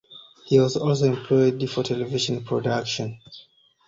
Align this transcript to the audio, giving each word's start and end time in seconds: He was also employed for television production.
He 0.47 0.57
was 0.57 0.77
also 0.77 1.05
employed 1.13 1.69
for 1.69 1.83
television 1.83 2.43
production. 2.43 3.21